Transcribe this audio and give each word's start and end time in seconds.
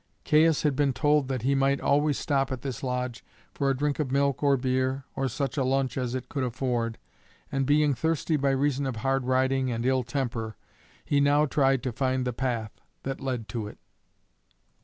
Caius 0.25 0.63
had 0.63 0.75
been 0.75 0.93
told 0.93 1.27
that 1.27 1.43
he 1.43 1.53
might 1.53 1.79
always 1.79 2.17
stop 2.17 2.51
at 2.51 2.63
this 2.63 2.81
lodge 2.81 3.23
for 3.53 3.69
a 3.69 3.77
drink 3.77 3.99
of 3.99 4.11
milk 4.11 4.41
or 4.41 4.57
beer 4.57 5.03
or 5.15 5.27
such 5.27 5.57
a 5.59 5.63
lunch 5.63 5.95
as 5.95 6.15
it 6.15 6.27
could 6.27 6.43
afford, 6.43 6.97
and 7.51 7.67
being 7.67 7.93
thirsty 7.93 8.35
by 8.35 8.49
reason 8.49 8.87
of 8.87 8.95
hard 8.95 9.25
riding 9.25 9.69
and 9.71 9.85
ill 9.85 10.01
temper, 10.01 10.57
he 11.05 11.19
now 11.19 11.45
tried 11.45 11.83
to 11.83 11.91
find 11.91 12.25
the 12.25 12.33
path 12.33 12.71
that 13.03 13.21
led 13.21 13.47
to 13.49 13.67
it. 13.67 13.77